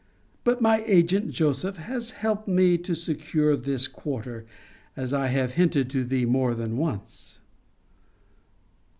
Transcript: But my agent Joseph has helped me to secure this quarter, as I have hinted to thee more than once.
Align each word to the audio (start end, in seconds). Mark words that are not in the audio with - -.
But 0.43 0.61
my 0.63 0.83
agent 0.87 1.29
Joseph 1.29 1.77
has 1.77 2.09
helped 2.09 2.47
me 2.47 2.75
to 2.79 2.95
secure 2.95 3.55
this 3.55 3.87
quarter, 3.87 4.47
as 4.97 5.13
I 5.13 5.27
have 5.27 5.51
hinted 5.53 5.91
to 5.91 6.03
thee 6.03 6.25
more 6.25 6.55
than 6.55 6.75
once. 6.75 7.39